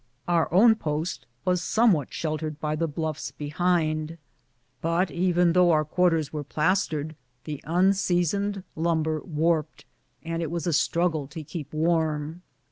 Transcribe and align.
Our 0.27 0.51
own 0.51 0.73
post 0.77 1.27
was 1.45 1.61
somewhat 1.61 2.11
sheltered 2.11 2.59
by 2.59 2.75
the 2.75 2.87
bluffs 2.87 3.29
behind; 3.29 4.17
but 4.81 5.11
though 5.15 5.69
our 5.69 5.85
quarters 5.85 6.33
were 6.33 6.43
plastered, 6.43 7.15
the 7.43 7.63
un 7.65 7.93
seasoned 7.93 8.63
lumber 8.75 9.21
warped, 9.23 9.85
and 10.23 10.41
it 10.41 10.49
was 10.49 10.65
a 10.65 10.73
struggle 10.73 11.27
to 11.27 11.43
keep 11.43 11.71
warm. 11.71 12.41